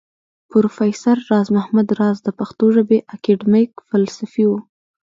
[0.49, 4.51] پروفېسر راز محمد راز د پښتو ژبى اکېډمک فلسفى و